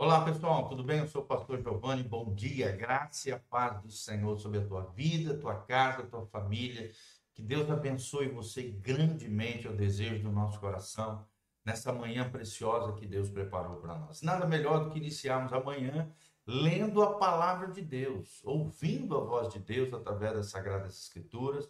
[0.00, 1.00] Olá pessoal, tudo bem?
[1.00, 2.04] Eu sou o pastor Giovanni.
[2.04, 6.24] Bom dia, graça e a paz do Senhor sobre a tua vida, tua casa, tua
[6.24, 6.92] família.
[7.34, 11.26] Que Deus abençoe você grandemente, é o desejo do nosso coração,
[11.64, 14.22] nessa manhã preciosa que Deus preparou para nós.
[14.22, 16.08] Nada melhor do que iniciarmos amanhã
[16.46, 21.68] lendo a palavra de Deus, ouvindo a voz de Deus através das Sagradas Escrituras.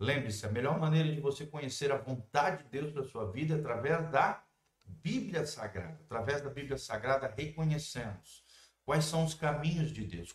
[0.00, 3.58] Lembre-se, a melhor maneira de você conhecer a vontade de Deus para sua vida é
[3.60, 4.42] através da
[4.88, 8.44] Bíblia Sagrada, através da Bíblia Sagrada, reconhecemos
[8.84, 10.34] quais são os caminhos de Deus,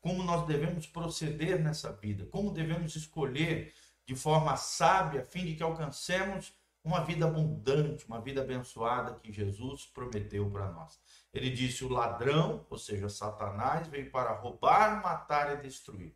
[0.00, 3.72] como nós devemos proceder nessa vida, como devemos escolher
[4.06, 6.52] de forma sábia, a fim de que alcancemos
[6.84, 11.00] uma vida abundante, uma vida abençoada que Jesus prometeu para nós.
[11.32, 16.14] Ele disse: o ladrão, ou seja, Satanás, veio para roubar, matar e destruir.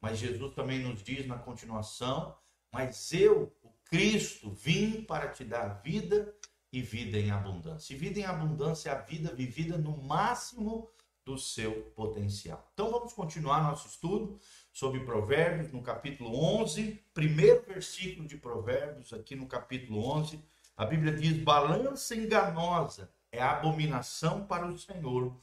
[0.00, 2.36] Mas Jesus também nos diz na continuação:
[2.72, 6.34] Mas eu, o Cristo, vim para te dar vida
[6.72, 7.94] e vida em abundância.
[7.94, 10.90] E vida em abundância é a vida vivida no máximo
[11.24, 12.70] do seu potencial.
[12.72, 14.40] Então vamos continuar nosso estudo
[14.72, 20.42] sobre Provérbios no capítulo 11, primeiro versículo de Provérbios, aqui no capítulo 11.
[20.74, 25.36] A Bíblia diz: balança enganosa é abominação para o Senhor,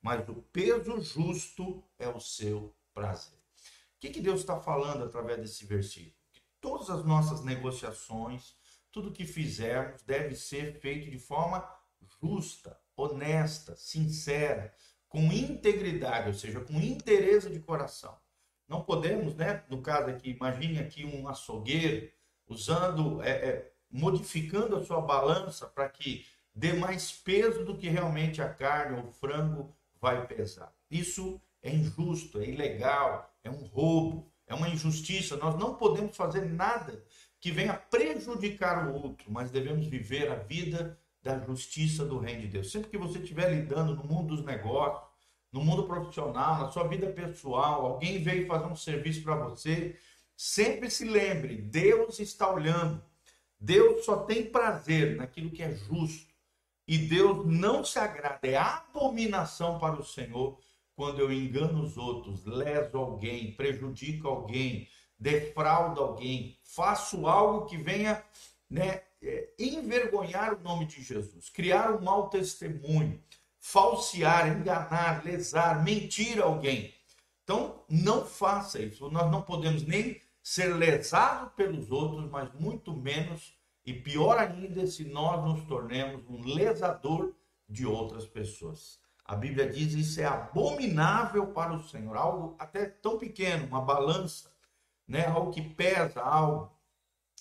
[0.00, 3.38] mas o peso justo é o seu prazer.
[3.96, 6.14] O que, que Deus está falando através desse versículo?
[6.32, 8.54] Que todas as nossas negociações,
[8.92, 11.66] tudo que fizermos deve ser feito de forma
[12.20, 14.72] justa, honesta, sincera,
[15.08, 18.16] com integridade, ou seja, com interesse de coração.
[18.68, 19.64] Não podemos, né?
[19.68, 22.10] No caso aqui, imagine aqui um açougueiro
[22.46, 28.40] usando, é, é, modificando a sua balança para que dê mais peso do que realmente
[28.40, 30.72] a carne ou o frango vai pesar.
[30.90, 35.36] Isso é injusto, é ilegal, é um roubo, é uma injustiça.
[35.36, 37.04] Nós não podemos fazer nada
[37.42, 42.46] que venha prejudicar o outro, mas devemos viver a vida da justiça do reino de
[42.46, 42.70] Deus.
[42.70, 45.02] Sempre que você estiver lidando no mundo dos negócios,
[45.50, 49.98] no mundo profissional, na sua vida pessoal, alguém veio fazer um serviço para você,
[50.36, 53.02] sempre se lembre, Deus está olhando.
[53.58, 56.32] Deus só tem prazer naquilo que é justo.
[56.86, 60.60] E Deus não se agrada, é abominação para o Senhor
[60.94, 64.88] quando eu engano os outros, leso alguém, prejudico alguém,
[65.22, 68.22] defraudo alguém, faço algo que venha
[68.68, 73.22] né, é, envergonhar o nome de Jesus, criar um mau testemunho,
[73.60, 76.92] falsear, enganar, lesar, mentir alguém.
[77.44, 79.08] Então, não faça isso.
[79.10, 83.56] Nós não podemos nem ser lesados pelos outros, mas muito menos,
[83.86, 87.32] e pior ainda, se nós nos tornemos um lesador
[87.68, 89.00] de outras pessoas.
[89.24, 94.51] A Bíblia diz isso é abominável para o Senhor, algo até tão pequeno, uma balança
[95.12, 95.26] né?
[95.26, 96.72] algo que pesa, algo.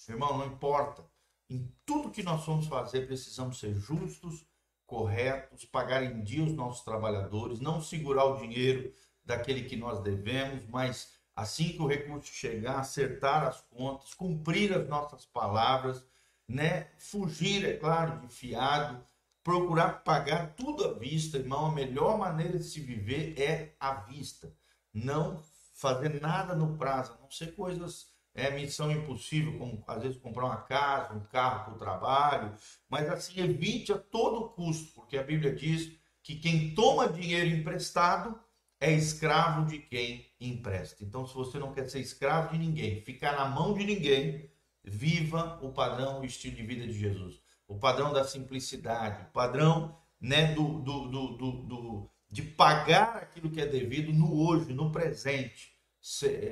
[0.10, 1.06] Irmão, não importa.
[1.50, 4.46] Em tudo que nós vamos fazer, precisamos ser justos,
[4.86, 8.94] corretos, pagar em dia os nossos trabalhadores, não segurar o dinheiro
[9.24, 14.86] daquele que nós devemos, mas assim que o recurso chegar, acertar as contas, cumprir as
[14.90, 16.04] nossas palavras,
[16.46, 16.90] né?
[16.98, 19.02] Fugir, é claro, de fiado,
[19.42, 21.68] procurar pagar tudo à vista, irmão.
[21.68, 24.54] A melhor maneira de se viver é à vista.
[24.94, 25.42] Não
[25.82, 30.46] fazer nada no prazo, a não ser coisas, é missão impossível, como às vezes comprar
[30.46, 32.54] uma casa, um carro para o trabalho,
[32.88, 35.92] mas assim, evite a todo custo, porque a Bíblia diz
[36.22, 38.40] que quem toma dinheiro emprestado
[38.80, 41.04] é escravo de quem empresta.
[41.04, 44.50] Então, se você não quer ser escravo de ninguém, ficar na mão de ninguém,
[44.84, 47.42] viva o padrão, o estilo de vida de Jesus.
[47.68, 53.62] O padrão da simplicidade, o padrão né, do, do, do, do, de pagar aquilo que
[53.62, 55.71] é devido no hoje, no presente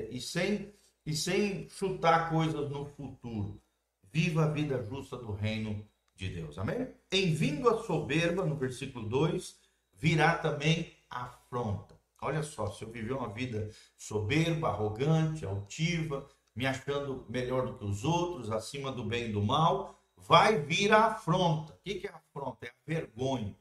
[0.09, 0.73] e sem,
[1.05, 3.61] e sem chutar coisas no futuro.
[4.11, 6.57] Viva a vida justa do reino de Deus.
[6.57, 6.87] Amém?
[7.11, 9.57] Em vindo a soberba, no versículo 2,
[9.97, 11.97] virá também a afronta.
[12.21, 17.85] Olha só, se eu viver uma vida soberba, arrogante, altiva, me achando melhor do que
[17.85, 21.73] os outros, acima do bem e do mal, vai vir a afronta.
[21.73, 22.65] O que é a afronta?
[22.65, 23.55] É a vergonha.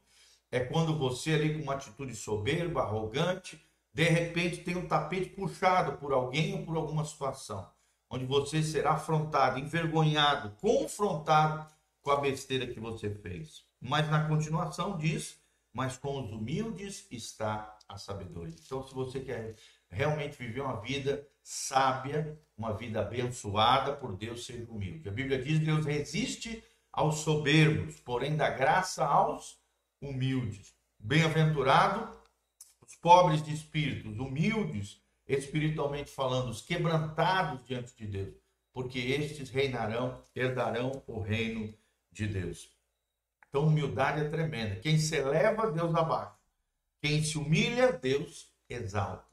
[0.51, 3.63] É quando você ali com uma atitude soberba, arrogante,
[3.93, 7.69] de repente tem um tapete puxado por alguém ou por alguma situação,
[8.09, 11.67] onde você será afrontado, envergonhado, confrontado
[12.01, 13.63] com a besteira que você fez.
[13.81, 15.39] Mas na continuação diz:
[15.73, 18.55] mas com os humildes está a sabedoria.
[18.65, 19.55] Então, se você quer
[19.89, 25.07] realmente viver uma vida sábia, uma vida abençoada por Deus, seja humilde.
[25.07, 29.59] A Bíblia diz: Deus resiste aos soberbos, porém dá graça aos
[30.01, 30.73] humildes.
[30.97, 32.18] Bem-aventurado
[33.01, 38.35] pobres de espírito, humildes, espiritualmente falando, os quebrantados diante de Deus,
[38.73, 41.73] porque estes reinarão, herdarão o reino
[42.11, 42.69] de Deus.
[43.47, 44.75] Então, humildade é tremenda.
[44.77, 46.35] Quem se eleva, Deus abaixa.
[47.01, 49.29] Quem se humilha, Deus exalta.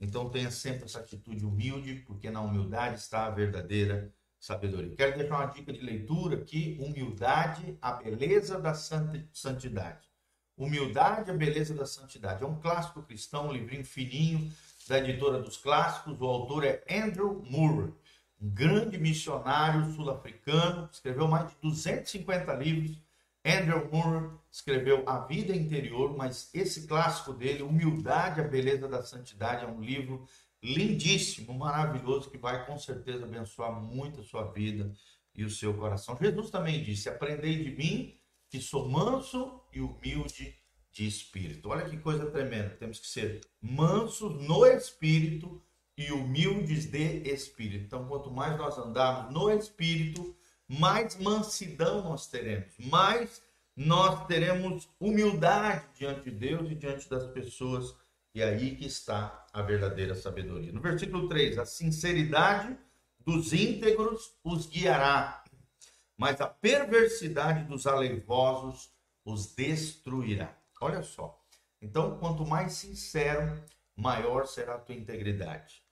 [0.00, 4.94] Então tenha sempre essa atitude humilde, porque na humildade está a verdadeira sabedoria.
[4.94, 10.07] Quero deixar uma dica de leitura aqui: humildade, a beleza da santidade.
[10.58, 12.42] Humildade, a beleza da santidade.
[12.42, 14.52] É um clássico cristão, um livrinho fininho
[14.88, 16.20] da editora dos clássicos.
[16.20, 17.92] O autor é Andrew Moore,
[18.40, 22.98] um grande missionário sul-africano, escreveu mais de 250 livros.
[23.44, 29.64] Andrew Moore escreveu A Vida Interior, mas esse clássico dele, Humildade, a Beleza da Santidade,
[29.64, 30.26] é um livro
[30.62, 34.92] lindíssimo, maravilhoso, que vai com certeza abençoar muito a sua vida
[35.34, 36.18] e o seu coração.
[36.20, 40.56] Jesus também disse: Aprendei de mim, que sou manso e humilde
[40.90, 41.68] de espírito.
[41.68, 42.70] Olha que coisa tremenda.
[42.70, 45.62] Temos que ser mansos no espírito
[45.96, 47.84] e humildes de espírito.
[47.84, 50.36] Então, quanto mais nós andarmos no espírito,
[50.66, 53.42] mais mansidão nós teremos, mais
[53.74, 57.94] nós teremos humildade diante de Deus e diante das pessoas.
[58.34, 60.70] E aí que está a verdadeira sabedoria.
[60.70, 62.76] No versículo 3, a sinceridade
[63.18, 65.42] dos íntegros os guiará,
[66.18, 68.90] mas a perversidade dos aleivosos
[69.24, 70.52] os destruirá.
[70.80, 71.40] Olha só.
[71.80, 73.62] Então, quanto mais sincero,
[73.96, 75.82] maior será a tua integridade.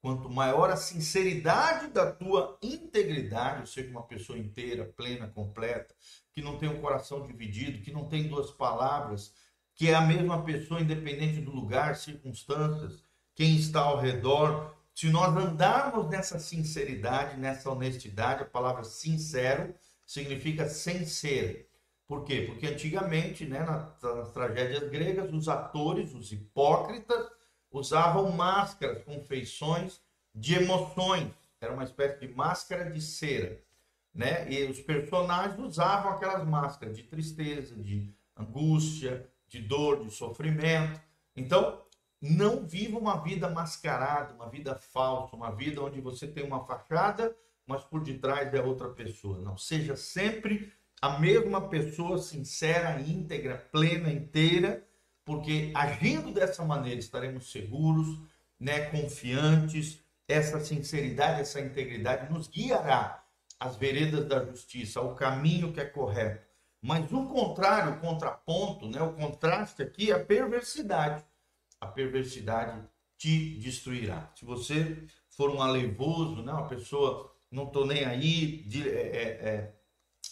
[0.00, 5.94] Quanto maior a sinceridade da tua integridade, ou seja, uma pessoa inteira, plena, completa,
[6.32, 9.34] que não tem um coração dividido, que não tem duas palavras,
[9.74, 13.02] que é a mesma pessoa independente do lugar, circunstâncias,
[13.34, 19.74] quem está ao redor, se nós andarmos nessa sinceridade, nessa honestidade, a palavra sincero
[20.06, 21.68] significa sem ser.
[22.06, 22.42] Por quê?
[22.42, 27.26] Porque antigamente, né, nas, nas tragédias gregas, os atores, os hipócritas,
[27.72, 30.00] usavam máscaras com feições
[30.32, 31.32] de emoções.
[31.60, 33.60] Era uma espécie de máscara de cera.
[34.14, 34.48] Né?
[34.52, 41.00] E os personagens usavam aquelas máscaras de tristeza, de angústia, de dor, de sofrimento.
[41.34, 41.82] Então,
[42.24, 47.36] não viva uma vida mascarada, uma vida falsa, uma vida onde você tem uma fachada,
[47.66, 49.38] mas por detrás é outra pessoa.
[49.42, 50.72] Não, seja sempre
[51.02, 54.82] a mesma pessoa sincera, íntegra, plena, inteira,
[55.22, 58.18] porque agindo dessa maneira estaremos seguros,
[58.58, 60.02] né, confiantes.
[60.26, 63.22] Essa sinceridade, essa integridade nos guiará
[63.60, 66.46] às veredas da justiça, ao caminho que é correto.
[66.80, 71.22] Mas o contrário, o contraponto, né, o contraste aqui é a perversidade
[71.84, 72.86] a perversidade
[73.16, 74.32] te destruirá.
[74.34, 79.28] Se você for um aleivoso, né, uma pessoa não estou nem aí, de, é, é,
[79.48, 79.74] é,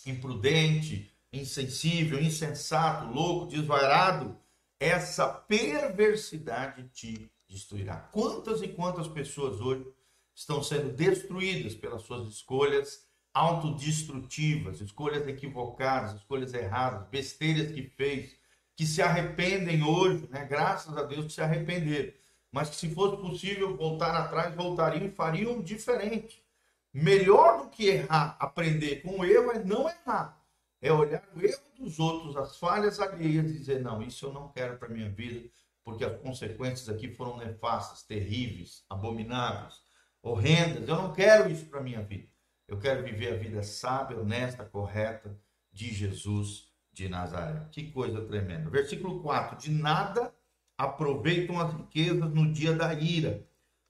[0.07, 4.37] imprudente, insensível, insensato, louco, desvairado,
[4.79, 7.97] essa perversidade te destruirá.
[7.97, 9.87] Quantas e quantas pessoas hoje
[10.35, 18.37] estão sendo destruídas pelas suas escolhas autodestrutivas, escolhas equivocadas, escolhas erradas, besteiras que fez,
[18.77, 20.45] que se arrependem hoje, né?
[20.45, 22.13] graças a Deus que se arrependeram,
[22.51, 26.43] mas que se fosse possível voltar atrás, voltariam e fariam diferente.
[26.93, 30.39] Melhor do que errar, aprender com o erro é não errar.
[30.81, 34.49] É olhar o erro dos outros, as falhas alheias e dizer, não, isso eu não
[34.49, 35.49] quero para minha vida,
[35.85, 39.81] porque as consequências aqui foram nefastas, terríveis, abomináveis,
[40.21, 40.87] horrendas.
[40.89, 42.29] Eu não quero isso para minha vida.
[42.69, 45.39] Eu quero viver a vida sábia, honesta, correta
[45.73, 47.67] de Jesus de Nazaré.
[47.71, 48.69] Que coisa tremenda.
[48.69, 50.33] Versículo 4: De nada
[50.77, 53.47] aproveitam as riquezas no dia da ira,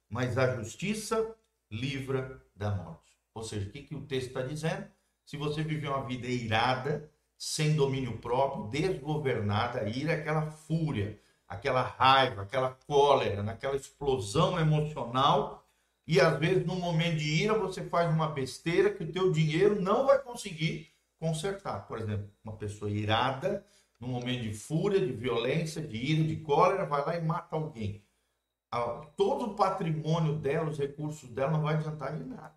[0.08, 1.34] mas a justiça
[1.70, 3.16] livra da morte.
[3.34, 4.86] Ou seja, o que, que o texto está dizendo?
[5.24, 11.18] Se você viver uma vida irada, sem domínio próprio, desgovernada, a ira é aquela fúria,
[11.48, 15.66] aquela raiva, aquela cólera, naquela explosão emocional,
[16.06, 19.80] e às vezes no momento de ira você faz uma besteira que o teu dinheiro
[19.80, 20.91] não vai conseguir
[21.22, 21.86] consertar.
[21.86, 23.64] Por exemplo, uma pessoa irada,
[24.00, 28.04] num momento de fúria, de violência, de ira, de cólera, vai lá e mata alguém.
[29.16, 32.56] Todo o patrimônio dela, os recursos dela, não vai adiantar de nada.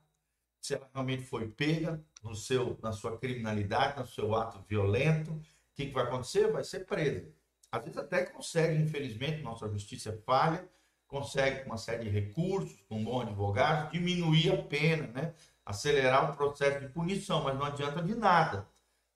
[0.59, 5.41] Se ela realmente foi pega no seu, na sua criminalidade, no seu ato violento, o
[5.75, 6.51] que, que vai acontecer?
[6.51, 7.31] Vai ser presa.
[7.71, 10.67] Às vezes até consegue, infelizmente, nossa justiça é falha,
[11.05, 15.35] consegue com uma série de recursos, com um bom advogado, diminuir a pena, né?
[15.65, 18.67] Acelerar o processo de punição, mas não adianta de nada.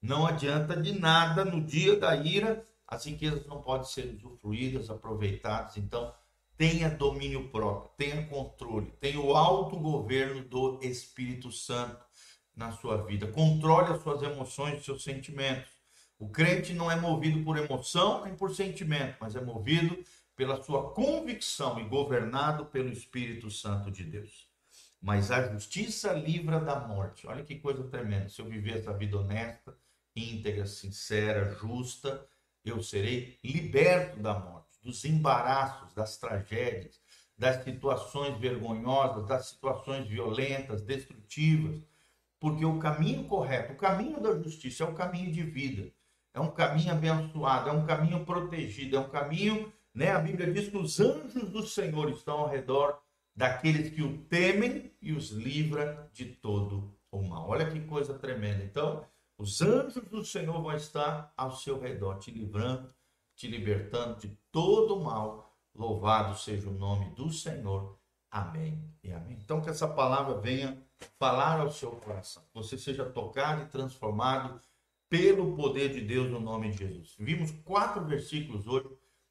[0.01, 5.77] Não adianta de nada no dia da ira, as riquezas não podem ser usufruídas, aproveitadas.
[5.77, 6.12] Então,
[6.58, 12.03] tenha domínio próprio, tenha controle, tenha o autogoverno do Espírito Santo
[12.56, 13.27] na sua vida.
[13.27, 15.70] Controle as suas emoções, seus sentimentos.
[16.18, 20.03] O crente não é movido por emoção nem por sentimento, mas é movido
[20.36, 24.49] pela sua convicção e governado pelo Espírito Santo de Deus
[25.01, 27.25] mas a justiça livra da morte.
[27.27, 28.29] Olha que coisa tremenda.
[28.29, 29.75] Se eu viver essa vida honesta,
[30.15, 32.25] íntegra, sincera, justa,
[32.65, 34.68] eu serei liberto da morte.
[34.82, 37.01] dos embaraços, das tragédias,
[37.38, 41.82] das situações vergonhosas, das situações violentas, destrutivas,
[42.39, 45.91] porque o caminho correto, o caminho da justiça é o caminho de vida,
[46.34, 50.12] é um caminho abençoado, é um caminho protegido, é um caminho, né?
[50.12, 53.01] A Bíblia diz que os anjos do Senhor estão ao redor
[53.39, 57.48] daqueles que o temem e os livra de todo o mal.
[57.48, 58.65] Olha que coisa tremenda.
[58.65, 59.05] Então,
[59.38, 62.93] os anjos do Senhor vão estar ao seu redor, te livrando,
[63.38, 65.55] te libertando de todo o mal.
[65.74, 67.98] Louvado seja o nome do Senhor.
[68.29, 69.38] Amém e amém.
[69.41, 70.77] Então, que essa palavra venha
[71.17, 72.43] falar ao seu coração.
[72.43, 74.60] Que você seja tocado e transformado
[75.08, 77.15] pelo poder de Deus no nome de Jesus.
[77.17, 78.89] Vimos quatro versículos hoje.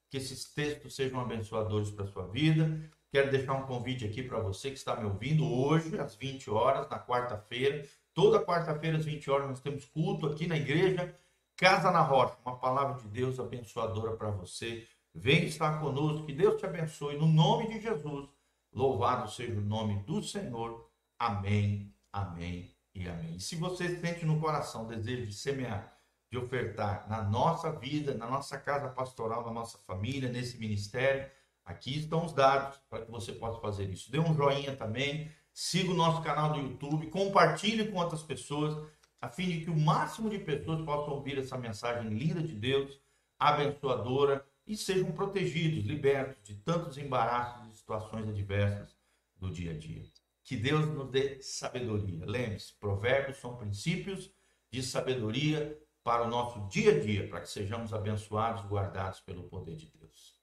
[0.08, 2.90] Que esses textos sejam abençoadores para a sua vida.
[3.10, 6.88] Quero deixar um convite aqui para você que está me ouvindo hoje, às 20 horas,
[6.90, 7.86] na quarta-feira.
[8.12, 11.14] Toda quarta-feira, às 20 horas, nós temos culto aqui na igreja
[11.56, 12.36] Casa na Rocha.
[12.44, 14.86] Uma palavra de Deus abençoadora para você.
[15.12, 17.18] Vem estar conosco, que Deus te abençoe.
[17.18, 18.28] No nome de Jesus,
[18.72, 20.88] louvado seja o nome do Senhor.
[21.18, 23.34] Amém, amém e amém.
[23.34, 25.98] E se você sente no coração o desejo de semear,
[26.30, 31.28] de ofertar na nossa vida, na nossa casa pastoral, na nossa família, nesse ministério,
[31.68, 34.10] Aqui estão os dados para que você possa fazer isso.
[34.10, 38.74] Dê um joinha também, siga o nosso canal do YouTube, compartilhe com outras pessoas,
[39.20, 42.98] a fim de que o máximo de pessoas possam ouvir essa mensagem linda de Deus,
[43.38, 48.96] abençoadora, e sejam protegidos, libertos de tantos embaraços e situações adversas
[49.36, 50.04] do dia a dia.
[50.42, 52.24] Que Deus nos dê sabedoria.
[52.24, 54.30] Lembre-se, provérbios são princípios
[54.70, 59.76] de sabedoria para o nosso dia a dia, para que sejamos abençoados, guardados pelo poder
[59.76, 60.37] de Deus.